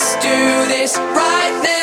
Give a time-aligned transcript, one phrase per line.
[0.00, 1.79] Let's do this right now.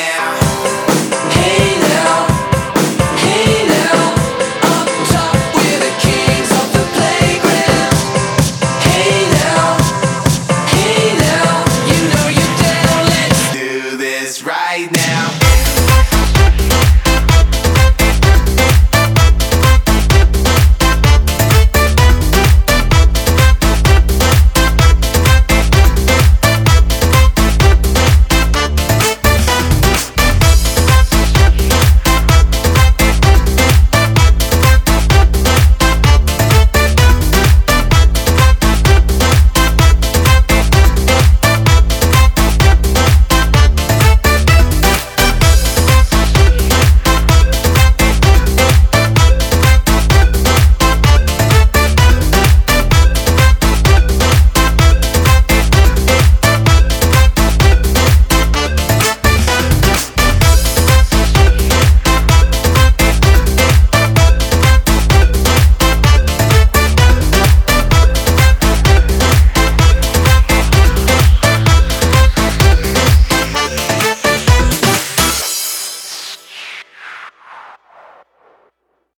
[0.00, 0.49] now.